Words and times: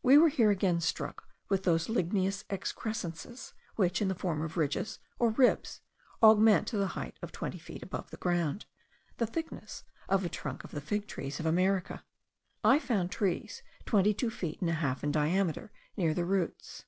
We 0.00 0.16
were 0.16 0.28
here 0.28 0.52
again 0.52 0.80
struck 0.80 1.28
with 1.48 1.64
those 1.64 1.88
ligneous 1.88 2.44
excrescences, 2.48 3.52
which 3.74 4.00
in 4.00 4.06
the 4.06 4.14
form 4.14 4.40
of 4.40 4.56
ridges, 4.56 5.00
or 5.18 5.30
ribs, 5.30 5.80
augment 6.22 6.68
to 6.68 6.76
the 6.76 6.86
height 6.94 7.18
of 7.20 7.32
twenty 7.32 7.58
feet 7.58 7.82
above 7.82 8.10
the 8.10 8.16
ground, 8.16 8.66
the 9.16 9.26
thickness 9.26 9.82
of 10.08 10.22
the 10.22 10.28
trunk 10.28 10.62
of 10.62 10.70
the 10.70 10.80
fig 10.80 11.08
trees 11.08 11.40
of 11.40 11.46
America. 11.46 12.04
I 12.62 12.78
found 12.78 13.10
trees 13.10 13.64
twenty 13.84 14.14
two 14.14 14.30
feet 14.30 14.60
and 14.60 14.70
a 14.70 14.74
half 14.74 15.02
in 15.02 15.10
diameter 15.10 15.72
near 15.96 16.14
the 16.14 16.24
roots. 16.26 16.84